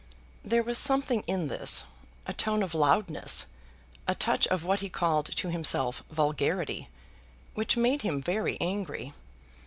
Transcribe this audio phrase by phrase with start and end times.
[0.43, 1.85] There was something in this,
[2.25, 3.45] a tone of loudness,
[4.07, 6.89] a touch of what he called to himself vulgarity,
[7.53, 9.13] which made him very angry.